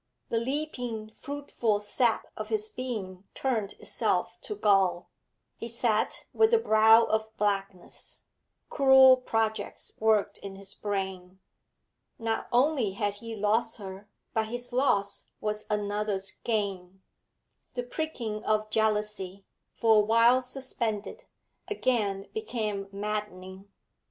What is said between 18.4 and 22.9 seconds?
of jealousy, for a while suspended, again became